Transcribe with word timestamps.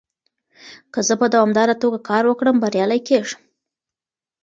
که 0.93 0.99
زه 1.07 1.13
په 1.21 1.27
دوامداره 1.33 1.75
توګه 1.81 1.99
کار 2.09 2.23
وکړم، 2.27 2.55
بريالی 2.63 2.99
کېږم. 3.07 3.41